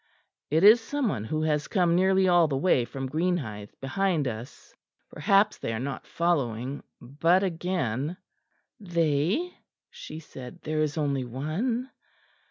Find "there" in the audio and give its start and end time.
10.63-10.81